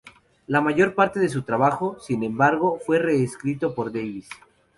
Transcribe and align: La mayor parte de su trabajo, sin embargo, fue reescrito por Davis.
La 0.47 0.61
mayor 0.61 0.95
parte 0.95 1.19
de 1.19 1.29
su 1.29 1.43
trabajo, 1.43 1.99
sin 1.99 2.23
embargo, 2.23 2.79
fue 2.83 2.97
reescrito 2.97 3.75
por 3.75 3.93
Davis. 3.93 4.27